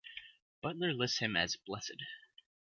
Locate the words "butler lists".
0.63-1.19